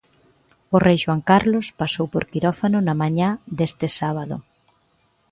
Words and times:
O 0.75 0.77
rei 0.85 0.97
Xoán 1.03 1.21
Carlos 1.29 1.67
pasou 1.81 2.05
por 2.13 2.23
quirófano 2.31 2.77
na 2.81 2.95
mañá 3.01 3.29
deste 3.57 3.87
sábado. 3.99 4.35